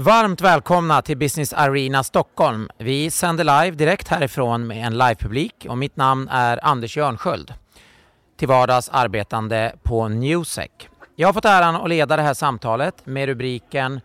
[0.00, 2.68] Varmt välkomna till Business Arena Stockholm.
[2.78, 7.54] Vi sänder live direkt härifrån med en livepublik och mitt namn är Anders Jörnsköld.
[8.38, 10.70] Till vardags arbetande på Newsec.
[11.16, 14.00] Jag har fått äran att leda det här samtalet med rubriken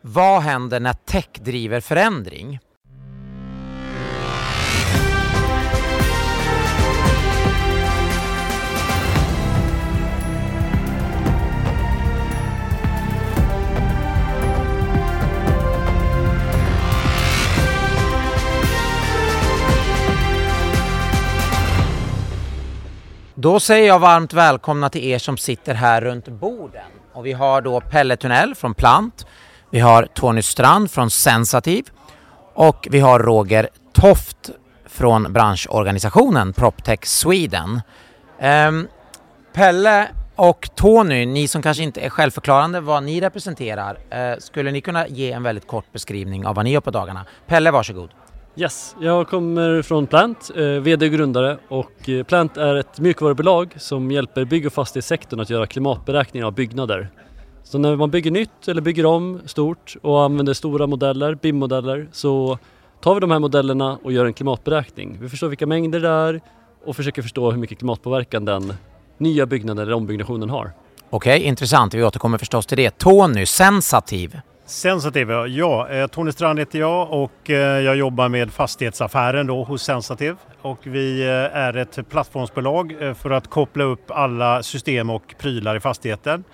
[0.00, 2.58] Vad händer när tech driver förändring?
[23.38, 26.90] Då säger jag varmt välkomna till er som sitter här runt borden.
[27.12, 29.26] Och vi har då Pelle Tunnell från Plant,
[29.70, 31.84] vi har Tony Strand från Sensativ
[32.54, 34.50] och vi har Roger Toft
[34.86, 37.80] från branschorganisationen PropTech Sweden.
[38.68, 38.88] Um,
[39.54, 44.80] Pelle och Tony, ni som kanske inte är självförklarande vad ni representerar, uh, skulle ni
[44.80, 47.26] kunna ge en väldigt kort beskrivning av vad ni gör på dagarna?
[47.46, 48.10] Pelle, varsågod.
[48.58, 53.74] Yes, jag kommer från Plant, eh, VD och grundare och eh, Plant är ett mjukvarubolag
[53.76, 57.08] som hjälper bygg och fastighetssektorn att göra klimatberäkningar av byggnader.
[57.64, 62.58] Så när man bygger nytt eller bygger om stort och använder stora modeller, BIM-modeller, så
[63.02, 65.18] tar vi de här modellerna och gör en klimatberäkning.
[65.20, 66.40] Vi förstår vilka mängder det är
[66.84, 68.72] och försöker förstå hur mycket klimatpåverkan den
[69.18, 70.72] nya byggnaden eller ombyggnationen har.
[71.10, 71.94] Okej, intressant.
[71.94, 72.98] Vi återkommer förstås till det.
[72.98, 74.40] Tony, sensativ.
[74.66, 75.88] Sensativ, ja.
[75.88, 80.36] Eh, Tony Strand heter jag och eh, jag jobbar med fastighetsaffären då hos Sensativ.
[80.62, 85.80] Och vi eh, är ett plattformsbolag för att koppla upp alla system och prylar i
[85.80, 86.44] fastigheten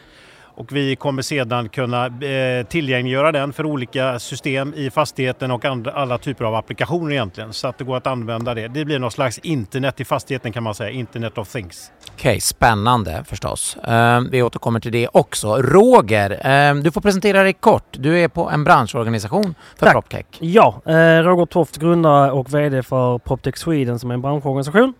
[0.62, 5.92] och vi kommer sedan kunna eh, tillgängliggöra den för olika system i fastigheten och andra,
[5.92, 8.68] alla typer av applikationer egentligen så att det går att använda det.
[8.68, 11.92] Det blir någon slags internet i fastigheten kan man säga, internet of things.
[12.02, 13.76] Okej, okay, spännande förstås.
[13.88, 15.56] Uh, vi återkommer till det också.
[15.56, 17.86] Roger, uh, du får presentera dig kort.
[17.90, 19.92] Du är på en branschorganisation för Tack.
[19.92, 20.26] PropTech.
[20.38, 20.92] Ja, uh,
[21.24, 24.94] Roger Toft, grundare och VD för PropTech Sweden som är en branschorganisation.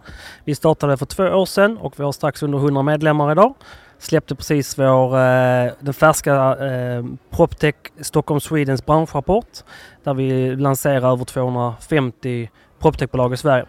[0.44, 3.55] Vi startade för två år sedan och vi har strax under 100 medlemmar idag
[4.02, 9.64] släppte precis vår, eh, den färska eh, PropTech Stockholm Swedens branschrapport
[10.05, 13.64] där vi lanserar över 250 PropTech-bolag i Sverige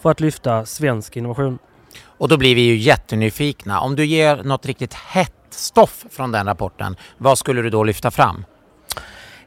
[0.00, 1.58] för att lyfta svensk innovation.
[2.04, 3.80] Och då blir vi ju jättenyfikna.
[3.80, 8.10] Om du ger något riktigt hett stoff från den rapporten, vad skulle du då lyfta
[8.10, 8.44] fram?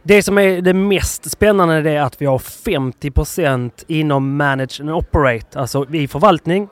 [0.04, 5.60] Det som är det mest spännande är att vi har 50% inom Manage and Operate,
[5.60, 6.68] alltså i förvaltning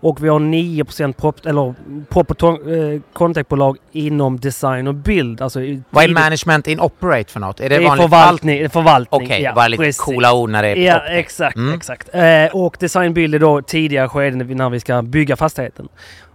[0.00, 1.74] och vi har 9 prop, eller
[2.08, 5.42] prop och eh, contactbolag inom design och bild.
[5.42, 5.60] Alltså
[5.90, 7.60] Vad är management in operate för något?
[7.60, 8.70] Är det, det är förvaltning.
[8.70, 10.00] förvaltning Okej, okay, ja, bara lite precis.
[10.00, 11.74] coola ord när det är Ja, exakt, mm.
[11.74, 12.08] exakt.
[12.12, 15.88] Eh, och designbild är då tidigare skeden när vi ska bygga fastigheten.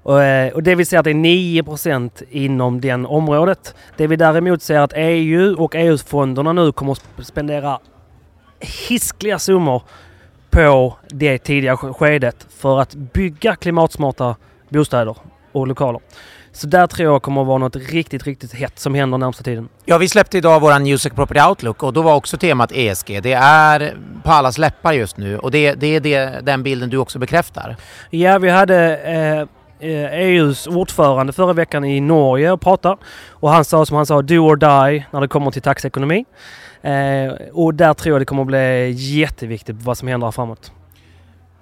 [0.04, 1.16] Och, eh, det vill säga att det är
[1.64, 3.76] 9% inom den området.
[3.98, 7.80] Det vi däremot ser att EU och EU-fonderna nu kommer att spendera
[8.60, 9.84] hiskliga summor
[10.54, 14.36] på det tidiga skedet för att bygga klimatsmarta
[14.70, 15.18] bostäder
[15.52, 16.02] och lokaler.
[16.52, 19.70] Så där tror jag kommer att vara något riktigt, riktigt hett som händer närmsta tiden.
[19.86, 23.24] Ja, vi släppte idag vår Music Property Outlook och då var också temat ESG.
[23.24, 26.98] Det är på allas läppar just nu och det, det är det, den bilden du
[26.98, 27.76] också bekräftar.
[28.10, 29.48] Ja, vi hade eh,
[30.12, 32.98] EUs eh, e ordförande förra veckan i Norge och pratade
[33.30, 36.26] och han sa som han sa, do or die när det kommer till taxekonomi.
[36.84, 40.72] Eh, och där tror jag det kommer att bli jätteviktigt vad som händer här framåt.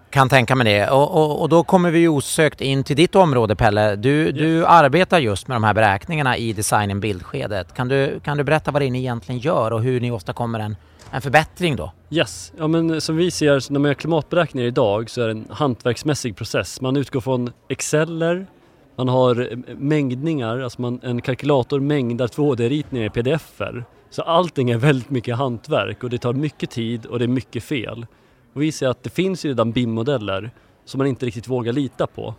[0.10, 0.90] Kan tänka mig det.
[0.90, 3.96] Och, och, och, då kommer vi osökt in till ditt område Pelle.
[3.96, 4.36] Du, yes.
[4.36, 7.74] du arbetar just med de här beräkningarna i designen bildskedet.
[7.74, 10.60] Kan du, kan du berätta vad det är ni egentligen gör och hur ni åstadkommer
[10.60, 10.76] en,
[11.12, 11.92] en förbättring då?
[12.10, 15.48] Yes, ja men som vi ser när man gör klimatberäkningar idag så är det en
[15.50, 16.82] hantverksmässig process.
[16.82, 18.48] Man utgår från exceller,
[18.96, 25.10] man har mängdningar, alltså man, en kalkylator mängdar 2D-ritningar i pdf-er så allting är väldigt
[25.10, 28.06] mycket hantverk och det tar mycket tid och det är mycket fel.
[28.54, 30.52] Och vi ser att det finns ju redan BIM-modeller
[30.86, 32.36] som man inte riktigt vågar lita på.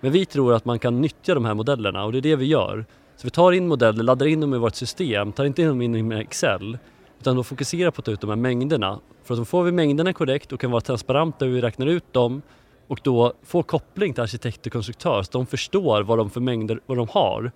[0.00, 2.46] Men vi tror att man kan nyttja de här modellerna och det är det vi
[2.46, 2.84] gör.
[3.16, 5.82] Så vi tar in modeller, laddar in dem i vårt system, tar inte in dem
[5.82, 6.78] in i Excel
[7.20, 8.98] utan då fokuserar på att ta ut de här mängderna.
[9.24, 12.12] För att då får vi mängderna korrekt och kan vara transparenta hur vi räknar ut
[12.12, 12.42] dem
[12.86, 16.80] och då få koppling till arkitekt och konstruktör så de förstår vad de för mängder
[16.86, 17.52] vad de har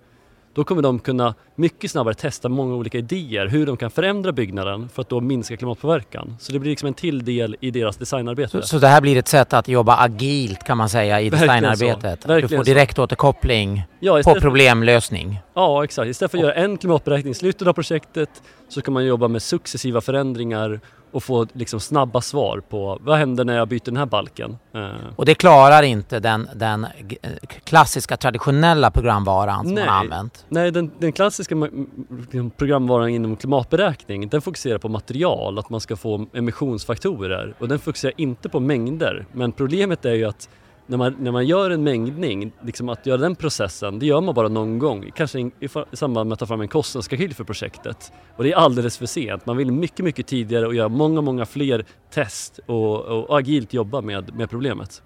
[0.57, 4.89] då kommer de kunna mycket snabbare testa många olika idéer hur de kan förändra byggnaden
[4.89, 6.35] för att då minska klimatpåverkan.
[6.39, 8.61] Så det blir liksom en till del i deras designarbete.
[8.61, 11.63] Så, så det här blir ett sätt att jobba agilt kan man säga i Verkligen
[11.63, 12.23] designarbetet?
[12.23, 12.39] Så.
[12.39, 15.39] du får direkt återkoppling ja, på problemlösning?
[15.53, 18.29] Ja exakt, istället för att göra en klimatberäkning i slutet av projektet
[18.69, 20.79] så kan man jobba med successiva förändringar
[21.17, 24.57] och få liksom snabba svar på vad händer när jag byter den här balken?
[24.73, 27.31] Eh, Och det klarar inte den, den eh,
[27.63, 29.85] klassiska traditionella programvaran som Nej.
[29.85, 30.45] man har använt.
[30.49, 31.87] Nej, den, den klassiska ma-
[32.33, 37.79] m- programvaran inom klimatberäkning den fokuserar på material, att man ska få emissionsfaktorer och den
[37.79, 39.25] fokuserar inte på mängder.
[39.31, 40.49] Men problemet är ju att
[40.87, 44.35] när man, när man gör en mängdning, liksom att göra den processen, det gör man
[44.35, 47.43] bara någon gång, kanske i, i, i samband med att ta fram en kostnadskalkyl för
[47.43, 48.11] projektet.
[48.35, 49.45] Och det är alldeles för sent.
[49.45, 54.01] Man vill mycket, mycket tidigare och göra många, många fler test och, och agilt jobba
[54.01, 55.01] med, med problemet.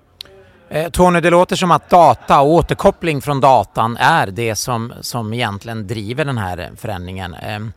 [0.70, 5.34] Eh, Tony, det låter som att data och återkoppling från datan är det som, som
[5.34, 7.34] egentligen driver den här förändringen.
[7.34, 7.72] Ehm,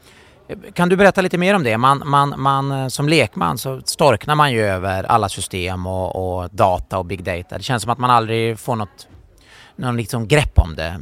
[0.75, 1.79] kan du berätta lite mer om det?
[1.79, 6.51] Man, man, man, eh, som lekman så storknar man ju över alla system och, och
[6.51, 7.59] data och big data.
[7.59, 9.09] Det känns som att man aldrig får något
[9.77, 11.01] någon liksom grepp om det.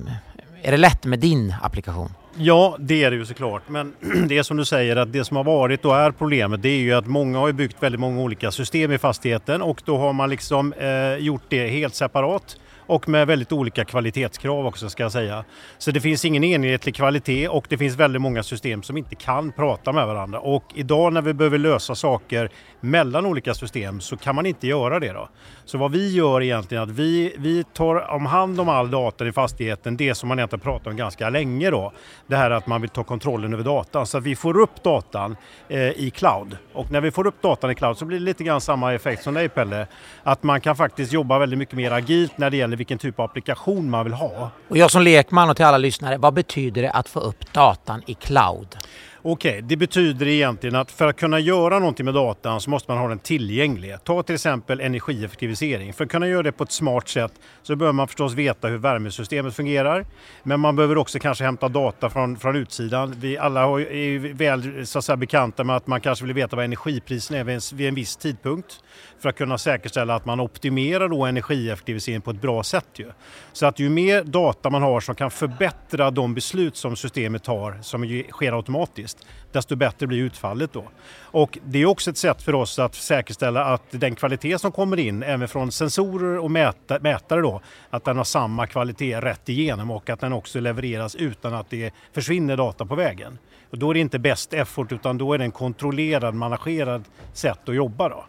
[0.62, 2.10] Är det lätt med din applikation?
[2.36, 3.62] Ja, det är det ju såklart.
[3.68, 3.94] Men
[4.28, 6.80] det är som du säger att det som har varit och är problemet det är
[6.80, 10.30] ju att många har byggt väldigt många olika system i fastigheten och då har man
[10.30, 12.56] liksom eh, gjort det helt separat
[12.92, 15.44] och med väldigt olika kvalitetskrav också ska jag säga.
[15.78, 19.52] Så det finns ingen enhetlig kvalitet och det finns väldigt många system som inte kan
[19.52, 20.40] prata med varandra.
[20.40, 22.50] Och idag när vi behöver lösa saker
[22.80, 25.28] mellan olika system så kan man inte göra det då.
[25.64, 29.26] Så vad vi gör egentligen är att vi, vi tar om hand om all data
[29.26, 31.92] i fastigheten, det som man egentligen pratat om ganska länge då.
[32.26, 35.36] Det här att man vill ta kontrollen över datan så att vi får upp datan
[35.68, 36.56] eh, i cloud.
[36.72, 39.22] Och när vi får upp datan i cloud så blir det lite grann samma effekt
[39.22, 39.86] som dig Pelle.
[40.22, 43.24] Att man kan faktiskt jobba väldigt mycket mer agilt när det gäller vilken typ av
[43.24, 44.50] applikation man vill ha.
[44.68, 48.02] Och jag som lekman och till alla lyssnare, vad betyder det att få upp datan
[48.06, 48.76] i cloud?
[49.24, 52.98] Okej, det betyder egentligen att för att kunna göra någonting med datan så måste man
[52.98, 53.96] ha den tillgänglig.
[54.04, 55.92] Ta till exempel energieffektivisering.
[55.92, 57.32] För att kunna göra det på ett smart sätt
[57.62, 60.06] så behöver man förstås veta hur värmesystemet fungerar.
[60.42, 63.14] Men man behöver också kanske hämta data från, från utsidan.
[63.16, 66.56] Vi alla har, är väl så att säga, bekanta med att man kanske vill veta
[66.56, 68.80] vad energipriserna är vid en, vid en viss tidpunkt.
[69.20, 72.86] För att kunna säkerställa att man optimerar då energieffektivisering på ett bra sätt.
[72.94, 73.10] Ju.
[73.52, 77.78] Så att ju mer data man har som kan förbättra de beslut som systemet tar,
[77.82, 79.11] som sker automatiskt,
[79.52, 80.84] desto bättre blir utfallet då.
[81.20, 84.98] Och det är också ett sätt för oss att säkerställa att den kvalitet som kommer
[84.98, 87.60] in, även från sensorer och mäta, mätare då,
[87.90, 91.94] att den har samma kvalitet rätt igenom och att den också levereras utan att det
[92.12, 93.38] försvinner data på vägen.
[93.70, 97.68] Och då är det inte bäst effort utan då är det en kontrollerad, managerad sätt
[97.68, 98.24] att jobba då.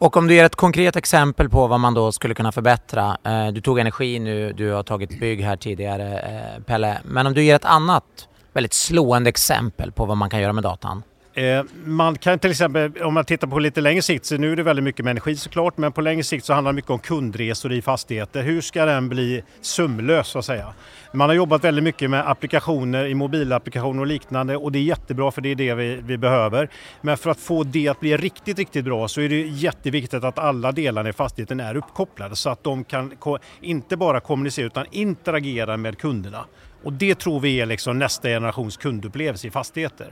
[0.00, 3.16] Och om du ger ett konkret exempel på vad man då skulle kunna förbättra.
[3.24, 6.98] Eh, du tog energi nu, du har tagit bygg här tidigare, eh, Pelle.
[7.04, 10.62] Men om du ger ett annat väldigt slående exempel på vad man kan göra med
[10.62, 11.02] datan.
[11.38, 14.56] Eh, man kan till exempel, om man tittar på lite längre sikt, så nu är
[14.56, 16.98] det väldigt mycket med energi såklart, men på längre sikt så handlar det mycket om
[16.98, 18.42] kundresor i fastigheter.
[18.42, 20.74] Hur ska den bli sömlös så att säga?
[21.12, 25.30] Man har jobbat väldigt mycket med applikationer i mobilapplikationer och liknande och det är jättebra
[25.30, 26.68] för det är det vi, vi behöver.
[27.00, 30.38] Men för att få det att bli riktigt, riktigt bra så är det jätteviktigt att
[30.38, 33.12] alla delar i fastigheten är uppkopplade så att de kan
[33.60, 36.44] inte bara kommunicera utan interagera med kunderna.
[36.82, 40.06] Och det tror vi är liksom nästa generations kundupplevelse i fastigheter.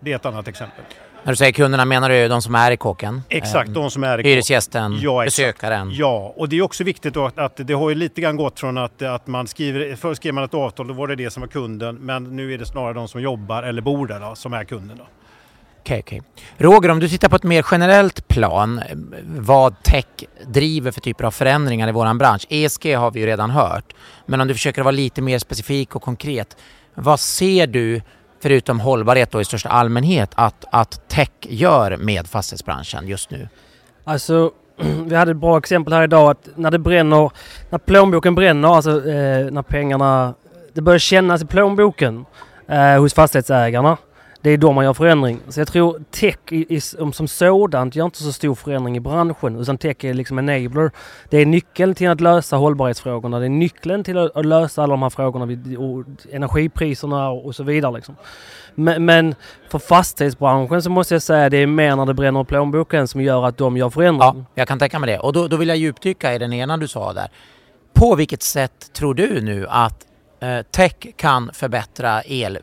[0.00, 0.84] Det är ett annat exempel.
[1.24, 3.22] När du säger kunderna menar du de som är i kåken?
[3.28, 5.90] Exakt, Eh, de som är i Hyresgästen, Ja, besökaren.
[5.92, 8.78] Ja, och det är också viktigt att, att det har ju lite grann gått från
[8.78, 11.48] att, att man skriver, förr skrev man ett avtal, då var det det som var
[11.48, 14.64] kunden, men nu är det snarare de som jobbar eller bor där då, som är
[14.64, 14.96] kunden.
[14.96, 15.06] Då.
[15.80, 16.20] Okay, okay.
[16.56, 18.80] Roger, om du tittar på ett mer generellt plan,
[19.24, 20.04] vad tech
[20.46, 22.46] driver för typer av förändringar i vår bransch.
[22.48, 23.94] ESG har vi ju redan hört,
[24.26, 26.56] men om du försöker vara lite mer specifik och konkret.
[26.94, 28.02] Vad ser du,
[28.42, 33.48] förutom hållbarhet då i största allmänhet, att, att tech gör med fastighetsbranschen just nu?
[34.04, 34.50] Alltså,
[35.06, 37.30] vi hade ett bra exempel här idag att när det bränner,
[37.70, 40.34] när plånboken bränner, alltså eh, när pengarna,
[40.74, 42.24] det börjar kännas i plånboken
[42.68, 43.96] eh, hos fastighetsägarna.
[44.40, 45.40] Det är då man gör förändring.
[45.48, 49.56] Så jag tror tech i, i, som, sådant gör inte så stor förändring i branschen
[49.56, 50.90] utan tech är liksom enabler.
[51.28, 53.38] Det är nyckeln till att lösa hållbarhetsfrågorna.
[53.38, 57.54] Det är nyckeln till att, lösa alla de här frågorna, vid, och energipriserna och, och
[57.54, 57.92] så vidare.
[57.92, 58.16] Liksom.
[58.74, 59.34] Men, men
[59.68, 63.20] för fastighetsbranschen så måste jag säga det är mer när det bränner i plånboken som
[63.20, 64.20] gör att de gör förändring.
[64.20, 65.18] Ja, jag kan tänka mig det.
[65.18, 67.28] Och då, då vill jag djupdyka i den ena du sa där.
[67.94, 70.06] På vilket sätt tror du nu att
[70.40, 72.58] eh, tech kan förbättra el,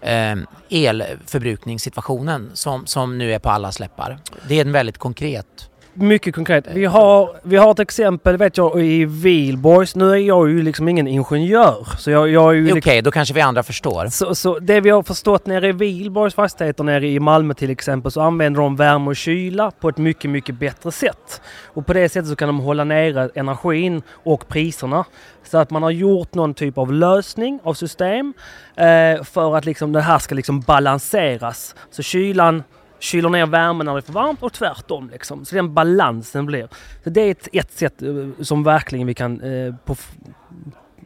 [0.00, 0.36] eh,
[0.70, 4.18] elförbrukningssituationen som, som nu är på alla släppar?
[4.48, 5.69] Det är en väldigt konkret...
[5.94, 6.66] Mycket konkret.
[6.74, 9.96] Vi har, vi har ett exempel vet jag i Wihlborgs.
[9.96, 11.88] Nu är jag ju liksom ingen ingenjör.
[11.98, 14.06] Så jag, jag är ju Okej, liksom, då kanske vi andra förstår.
[14.06, 18.12] så, så det vi har förstått nere i Wihlborgs fastigheter nere i Malmö till exempel
[18.12, 21.40] så använder de värme och kyla på ett mycket, mycket bättre sätt.
[21.66, 25.04] Och på det sättet så kan de hålla nere energin och priserna.
[25.44, 28.34] Så att man har gjort någon typ av lösning av system
[28.76, 31.74] eh, för att liksom det här ska liksom balanseras.
[31.90, 32.62] Så kylan
[33.00, 35.10] kyler ner värmen när det är för varmt och tvärtom.
[35.12, 35.44] Liksom.
[35.44, 36.68] Så den balansen blir.
[37.04, 39.96] Så det är ett, ett sätt eh, som verkligen vi kan eh, på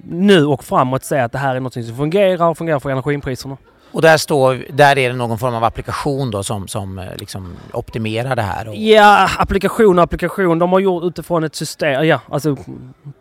[0.09, 3.57] nu och framåt säga att det här är något som fungerar och fungerar för energipriserna.
[3.95, 7.57] Och där, står, där är det någon form av applikation då som, som eh, liksom
[7.73, 8.69] optimerar det här?
[8.69, 10.59] Och, Ja, applikation och applikation.
[10.59, 12.57] De har gjort utifrån ett system, ja, alltså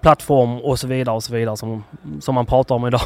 [0.01, 1.83] plattform och så vidare och så vidare som,
[2.19, 3.01] som man pratar om idag.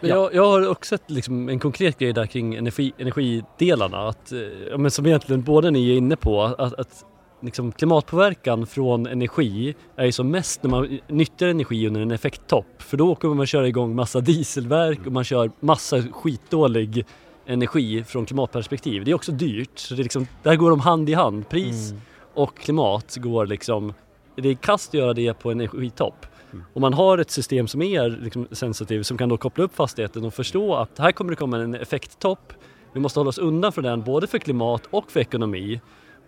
[0.00, 4.08] Men jag, jag har också ett, liksom, en konkret grej där kring energi, energidelarna.
[4.08, 4.38] Att, eh,
[4.70, 6.42] ja, men som egentligen båda ni är inne på.
[6.42, 7.04] Att, att
[7.40, 12.82] liksom, klimatpåverkan från energi är ju som mest när man nyttjar energi under en effekttopp.
[12.82, 17.04] För då kommer man köra igång massa dieselverk och man kör massa skitdålig
[17.46, 19.04] energi från klimatperspektiv.
[19.04, 19.78] Det är också dyrt.
[19.78, 21.48] Så det är liksom, där går de hand i hand.
[21.48, 21.94] Pris
[22.34, 23.92] och klimat går liksom...
[24.36, 26.26] Det är kast att göra det på en energitopp.
[26.72, 30.24] Om man har ett system som är liksom sensitivt som kan då koppla upp fastigheten
[30.24, 32.52] och förstå att här kommer det komma en effekttopp.
[32.92, 35.80] Vi måste hålla oss undan från den både för klimat och för ekonomi.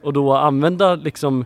[0.02, 1.44] Och då använda liksom,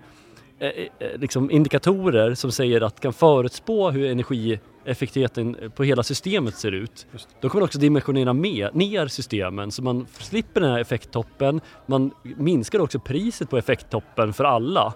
[0.59, 6.73] eh, eh, liksom indikatorer som säger att kan förutspå hur energieffektiviteten på hela systemet ser
[6.73, 7.07] ut.
[7.41, 11.61] Då kommer man också dimensionera med, ner systemen så man slipper den här effekttoppen.
[11.87, 14.95] Man minskar också priset på effekttoppen för alla.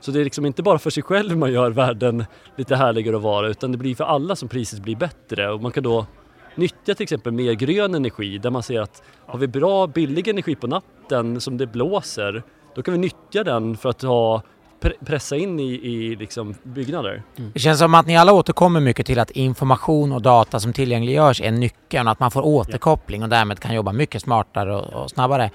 [0.00, 2.24] Så det är liksom inte bara för sig själv man gör världen
[2.56, 5.72] lite härligare att vara utan det blir för alla som priset blir bättre och man
[5.72, 6.06] kan då
[6.54, 10.54] nyttja till exempel mer grön energi där man ser att har vi bra billig energi
[10.54, 12.42] på natten som det blåser
[12.74, 14.42] då kan vi nyttja den för att ha
[14.80, 17.22] pre- pressa in i, i liksom byggnader.
[17.52, 21.40] Det känns som att ni alla återkommer mycket till att information och data som tillgängliggörs
[21.40, 25.10] är nyckeln och att man får återkoppling och därmed kan jobba mycket smartare och, och
[25.10, 25.50] snabbare.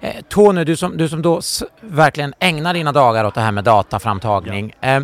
[0.00, 1.40] Eh, Tony, du som, du som då
[1.80, 4.72] verkligen ägnar dina dagar åt det här med dataframtagning.
[4.80, 5.00] Eh,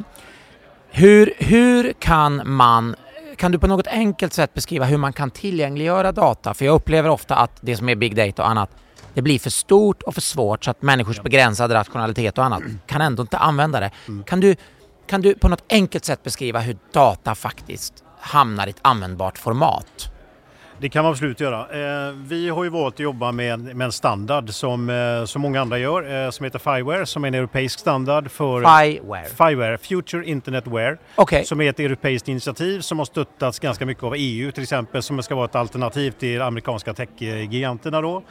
[0.91, 2.97] hur, hur kan man
[3.37, 6.55] kan du på något enkelt sätt beskriva hur man kan tillgängliggöra data?
[6.55, 8.71] För jag upplever ofta att det som är big data och annat,
[9.15, 13.01] det blir för stort och för svårt så att människors begränsade rationalitet och annat kan
[13.01, 13.91] ändå inte använda det.
[14.27, 14.57] Kan, du,
[15.07, 20.14] kan du på något enkelt sätt beskriva hur data faktiskt hamnar i ett användbart format?
[20.85, 21.61] Det kan man absolut göra.
[22.09, 25.79] Eh, vi har ju valt att jobba med, en standard som, eh, som många andra
[25.79, 29.25] gör, eh, som heter Fireware, som är en europeisk standard för Fireware.
[29.25, 34.05] Fireware, Future Internet Ware, Okej, som är ett europeiskt initiativ som har stöttats ganska mycket
[34.05, 38.23] av EU till exempel, som ska vara ett alternativ till amerikanska techgiganterna då.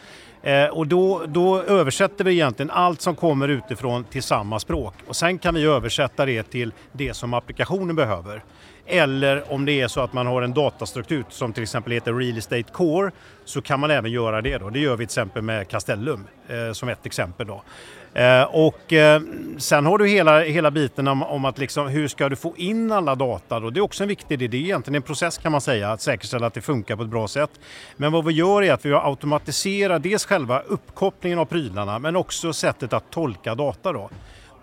[0.43, 4.93] Eh, och då, då översätter vi egentligen allt som kommer utifrån till samma språk.
[5.07, 8.43] Och sen kan vi översätta det till det som applikationen behöver.
[8.85, 12.37] Eller om det är så att man har en datastruktur som till exempel heter Real
[12.37, 13.11] Estate Core
[13.45, 14.57] så kan man även göra det.
[14.57, 14.69] Då.
[14.69, 17.47] Det gör vi till exempel med Castellum eh, som ett exempel.
[17.47, 17.63] Då.
[18.13, 19.21] Eh, och eh,
[19.57, 22.91] sen har du hela, hela biten om, om att liksom, hur ska du få in
[22.91, 23.59] alla data?
[23.59, 23.69] Då?
[23.69, 24.51] Det är också en viktig del.
[24.51, 27.09] Det är egentligen en process kan man säga att säkerställa att det funkar på ett
[27.09, 27.51] bra sätt.
[27.97, 32.53] Men vad vi gör är att vi automatiserar dels själva uppkopplingen av prylarna men också
[32.53, 33.91] sättet att tolka data.
[33.91, 34.09] Då.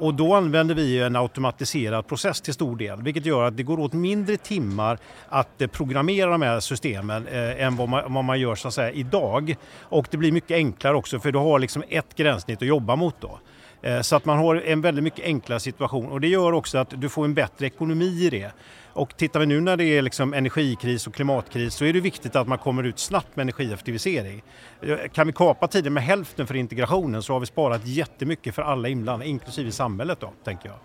[0.00, 3.80] Och då använder vi en automatiserad process till stor del, vilket gör att det går
[3.80, 8.40] åt mindre timmar att eh, programmera de här systemen eh, än vad man, vad man
[8.40, 9.56] gör så att säga, idag.
[9.80, 13.20] Och det blir mycket enklare också för du har liksom ett gränssnitt att jobba mot
[13.20, 13.38] då.
[13.82, 17.00] Eh, så att man har en väldigt mycket enklare situation och det gör också att
[17.00, 18.52] du får en bättre ekonomi i det.
[18.92, 22.36] Och tittar vi nu när det är liksom energikris och klimatkris så är det viktigt
[22.36, 24.42] att man kommer ut snabbt med energieffektivisering.
[24.82, 28.62] Eh, kan vi kapa tiden med hälften för integrationen så har vi sparat jättemycket för
[28.62, 30.78] alla inblandade, inklusive samhället då, tänker jag.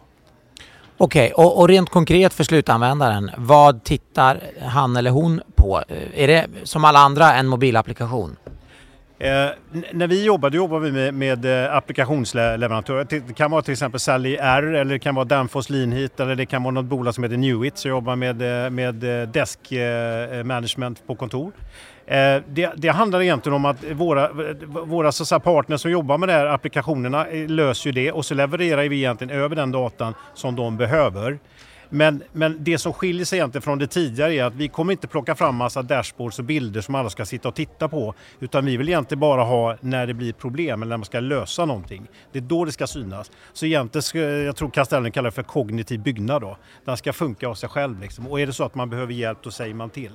[0.98, 5.84] Okej, och, och rent konkret för slutanvändaren, vad tittar han eller hon på?
[5.88, 8.36] Eh, är det som alla andra en mobilapplikation?
[9.20, 9.50] Eh,
[9.92, 13.08] när vi jobbar, då jobbar vi med, med eh, applikationsleverantörer.
[13.10, 16.46] Det kan vara till exempel Sally R eller det kan vara Danfoss Leanheat eller det
[16.46, 19.60] kan vara något bolag som heter Newit som jobbar med, eh, med eh, desk
[20.44, 21.52] management på kontor.
[22.06, 24.30] Eh, Det, det handlar egentligen om att våra,
[24.86, 28.90] våra så partners som jobbar med de här applikationerna löser ju det och så levererar
[28.90, 31.40] vi egentligen över den datan som de behöver.
[31.90, 35.08] Men, men det som skiljer sig egentligen från det tidigare är att vi kommer inte
[35.08, 38.14] plocka fram massa dashboards och bilder som alla ska sitta och titta på.
[38.40, 41.66] Utan vi vill egentligen bara ha när det blir problem eller när man ska lösa
[41.66, 42.08] någonting.
[42.32, 43.32] Det är då det ska synas.
[43.54, 46.58] Så egentligen, ska, jag tror Castellan kallar det för kognitiv byggnad då.
[46.86, 48.28] Den ska funka av sig själv liksom.
[48.28, 50.12] Och är det så att man behöver hjälp då säger man till.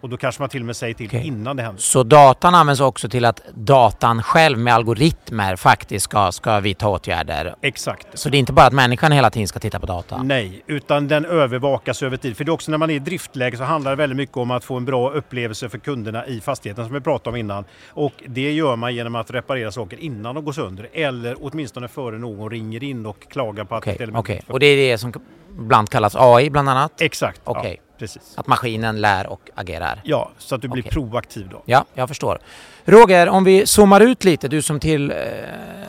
[0.00, 1.26] Och då kanske man till och med säger till Okej.
[1.26, 1.82] innan det händer.
[1.82, 7.54] Så datan används också till att datan själv med algoritmer faktiskt ska, ska vidta åtgärder?
[7.62, 8.06] Exakt.
[8.14, 10.22] Så det är inte bara att människan hela tiden ska titta på data?
[10.22, 12.36] Nej, utan den övervakas över tid.
[12.36, 14.50] För det är också när man är i driftläge så handlar det väldigt mycket om
[14.50, 17.64] att få en bra upplevelse för kunderna i fastigheten som vi pratade om innan.
[17.88, 22.18] Och det gör man genom att reparera saker innan de går sönder eller åtminstone före
[22.18, 25.12] någon ringer in och klagar på att Okej, inte Och det är det som
[25.58, 27.00] ibland kallas AI bland annat?
[27.00, 27.40] Exakt.
[27.44, 27.80] Okej.
[27.82, 27.89] Ja.
[28.00, 28.32] Precis.
[28.36, 30.00] Att maskinen lär och agerar.
[30.04, 30.92] Ja, så att du blir Okej.
[30.92, 31.62] proaktiv då.
[31.64, 32.38] Ja, jag förstår.
[32.84, 35.16] Roger, om vi zoomar ut lite, du som till eh,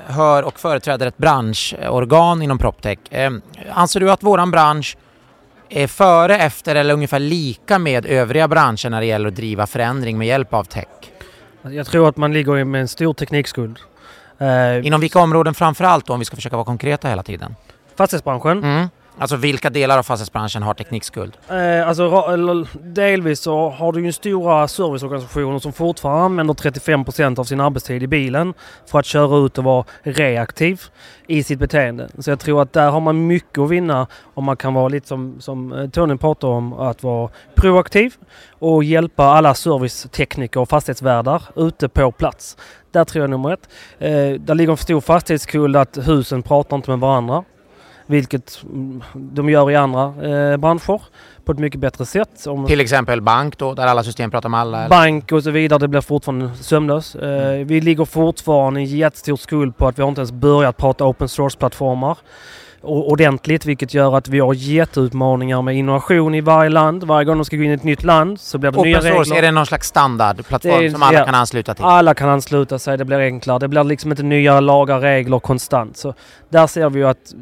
[0.06, 2.98] hör och företräder ett branschorgan inom PropTech.
[3.12, 3.32] Eh,
[3.72, 4.98] anser du att våran bransch
[5.70, 10.18] är före, efter eller ungefär lika med övriga branscher när det gäller att driva förändring
[10.18, 10.86] med hjälp av tech?
[11.62, 13.80] Jag tror att man ligger med en stor teknikskuld.
[14.40, 17.56] Eh, Inom vilka områden framför allt då, om vi ska försöka vara konkreta hela tiden?
[17.96, 18.58] fastighetsbranschen.
[18.64, 18.88] Mm.
[19.22, 21.38] Alltså vilka delar av fastighetsbranschen har teknikskuld?
[21.50, 27.44] Eh, alltså, delvis så har du ju stora serviceorganisationer som fortfarande använder 35 procent av
[27.44, 28.54] sin arbetstid i bilen
[28.86, 30.82] för att köra ut och vara reaktiv
[31.28, 32.10] i sitt beteende.
[32.20, 35.08] Så jag tror att där har man mycket att vinna om man kan vara lite
[35.08, 38.14] som, som eh, Tony pratar om, att vara proaktiv
[38.60, 42.58] och hjälpa alla servicetekniker och fastighetsvärdar ute på plats.
[42.92, 43.70] Där tror jag nummer ett.
[44.00, 47.44] Eh, där ligger en stor fastighetsskuld att husen pratar inte med varandra.
[48.12, 51.02] Vilket mm, de gör i andra eh, branscher
[51.46, 52.48] på ett mycket bättre sätt.
[52.48, 54.80] Om Till exempel bank då, där alla system pratar med alla?
[54.80, 54.90] eller?
[54.90, 57.16] bank och så vidare, det blir fortfarande sömnlöst.
[57.16, 57.22] Eh,
[57.66, 62.18] vi ligger fortfarande i jättestor skuld på att vi inte ens börjat prata open source-plattformar
[62.84, 67.04] ordentligt, vilket gör att vi har jätteutmaningar med innovation i varje land.
[67.04, 69.12] Varje gång de ska gå in i ett nytt land så blir det nya Open
[69.12, 69.38] source, regler.
[69.38, 71.26] är det någon slags standardplattform är- som alla ja.
[71.26, 71.86] kan ansluta till?
[71.86, 73.60] Alla kan ansluta sig, det blir enklare.
[73.60, 75.98] Det blir liksom inte nya lagar, regler konstant.
[75.98, 76.14] Så
[76.50, 77.34] där ser vi ju att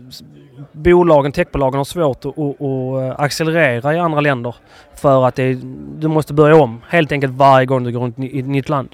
[0.71, 4.55] bolagen, techbolagen har svårt att, att, att accelerera i andra länder.
[4.95, 5.53] För att det,
[5.97, 8.89] du måste börja om helt enkelt varje gång du går runt i ett nytt land.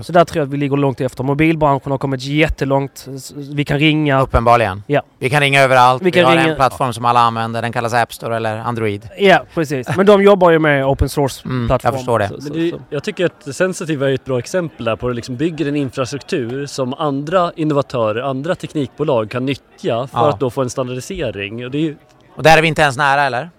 [0.00, 1.24] Så där tror jag att vi ligger långt efter.
[1.24, 3.06] Mobilbranschen har kommit jättelångt.
[3.36, 4.20] Vi kan ringa.
[4.20, 4.82] Uppenbarligen.
[4.86, 5.02] Ja.
[5.18, 5.87] Vi kan ringa överallt.
[5.94, 7.62] Vi Vi, kan har ringa- en plattform som alla använder.
[7.62, 9.08] Den kallas App Store eller Android.
[9.18, 9.96] Ja, precis.
[9.96, 11.78] Men de jobbar ju med open Mm, source-plattform.
[11.82, 12.28] jag förstår det.
[12.28, 15.36] Så- så- det, jag tycker att Sensitive är ett bra exempel där på att liksom
[15.36, 20.28] bygger en infrastruktur som andra innovatörer, andra teknikbolag kan nyttja för Ja.
[20.28, 21.64] att då få en standardisering.
[21.64, 21.96] Och det är, ju-
[22.36, 23.50] Och där är vi inte ens nära eller?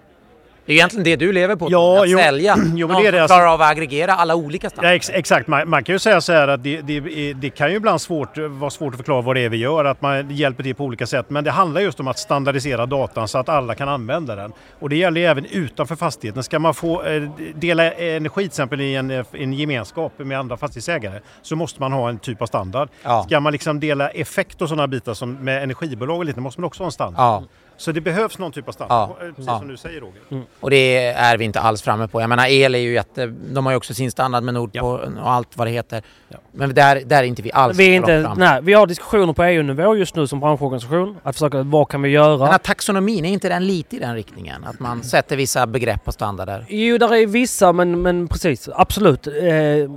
[0.70, 2.18] Det är egentligen det du lever på, Ja, att jo.
[2.18, 2.56] sälja.
[2.74, 4.96] Jo, men det är det alltså- klarar av att aggregera alla olika Ja, standarder.
[4.96, 7.76] ex exakt, man, man kan ju säga så här att det, det, det kan ju
[7.76, 10.74] ibland svårt, vara svårt att förklara vad det är vi gör, att man hjälper till
[10.74, 11.26] på olika sätt.
[11.30, 14.52] Men det handlar just om att standardisera datan så att alla kan använda den.
[14.80, 16.42] Och det gäller ju även utanför fastigheten.
[16.42, 17.22] Ska man få eh,
[17.54, 21.92] dela energi till exempel i en, eh, en gemenskap med andra fastighetsägare så måste man
[21.92, 22.88] ha en typ av standard.
[23.02, 23.22] Ja.
[23.26, 26.66] Ska man liksom dela effekt och sådana bitar som med energibolag och lite måste man
[26.66, 27.20] också ha en standard.
[27.24, 27.42] Ja,
[27.80, 29.24] Så det behövs någon typ av standard, Ja.
[29.26, 29.58] eh, precis Ja.
[29.58, 30.42] som du säger Roger.
[30.60, 32.20] och det är vi inte alls framme på.
[32.20, 33.26] Jag menar el är ju jätte...
[33.26, 36.02] De har ju också sin standard med Nordpol och allt vad det heter.
[36.28, 36.36] Ja.
[36.52, 38.38] Men där, där är inte vi alls Vi, inte, fram.
[38.38, 41.16] nej, vi har diskussioner på EU-nivå just nu som branschorganisation.
[41.22, 42.36] Att försöka, vad kan vi göra?
[42.36, 44.64] Den här taxonomin, är inte den lite i den riktningen?
[44.64, 46.64] Att man sätter vissa begrepp och standarder?
[46.68, 48.68] Jo, där är vissa, men, men precis.
[48.74, 49.26] Absolut.
[49.26, 49.32] Eh,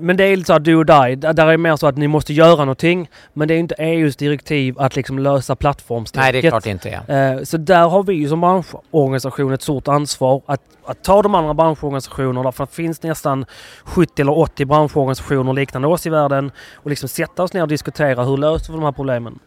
[0.01, 1.15] men det är lite så här do or die.
[1.33, 3.09] Där är mer så att ni måste göra någonting.
[3.33, 6.23] Men det är inte EUs direktiv att liksom lösa plattformstänket.
[6.33, 7.33] Nej, det är klart det inte är.
[7.37, 11.35] Eh, Så där har vi ju som branschorganisation ett stort ansvar att, att ta de
[11.35, 13.45] andra branschorganisationerna, för det finns nästan
[13.83, 18.23] 70 eller 80 branschorganisationer liknande oss i världen och liksom sätta oss ner och diskutera
[18.23, 19.39] hur löser vi de här problemen.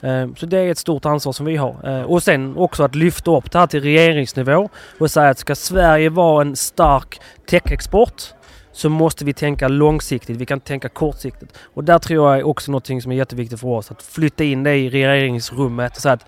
[0.00, 1.76] Eh, så det är ett stort ansvar som vi har.
[1.84, 4.68] Eh, och sen också att lyfta upp det här till regeringsnivå
[5.00, 8.22] och säga att ska Sverige vara en stark techexport
[8.72, 10.36] så måste vi tänka långsiktigt.
[10.36, 11.58] Vi kan inte tänka kortsiktigt.
[11.74, 13.90] Och där tror jag är också något som är jätteviktigt för oss.
[13.90, 16.26] Att flytta in det i regeringsrummet och säga att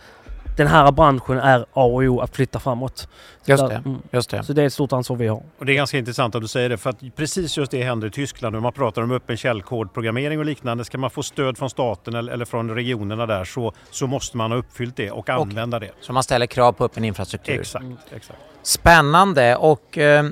[0.57, 3.09] den här branschen är A och O att flytta framåt.
[3.45, 3.75] Just Där- det.
[3.77, 3.99] mm.
[4.11, 4.43] Just det.
[4.45, 5.43] Så det är ett stort ansvar vi har.
[5.59, 8.09] Och det är ganska intressant att du säger det för att precis just det händer
[8.09, 8.53] i Tyskland.
[8.53, 10.85] När man pratar om öppen källkodprogrammering och liknande.
[10.85, 14.59] Ska man få stöd från staten eller, från regionerna där så, så måste man ha
[14.59, 15.91] uppfyllt det och använda det.
[16.01, 17.61] Så man ställer krav på öppen infrastruktur.
[17.61, 17.97] Exakt, Mm.
[18.17, 18.39] exakt.
[18.63, 20.25] Spännande och eh,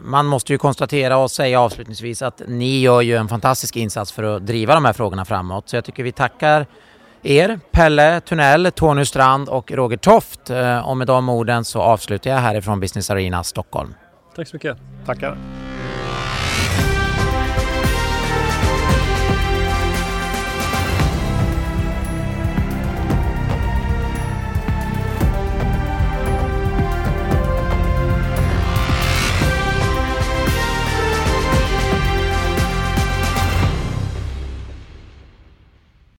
[0.00, 4.22] man måste ju konstatera och säga avslutningsvis att ni gör ju en fantastisk insats för
[4.22, 5.68] att driva de här frågorna framåt.
[5.68, 6.66] Så jag tycker vi tackar
[7.22, 10.50] er, Pelle Tunnell, Tony Strand och Roger Toft.
[10.50, 13.94] Eh, och med de orden så avslutar jag härifrån Business Arena Stockholm.
[14.36, 14.76] tack så mycket.
[15.06, 15.36] Tackar.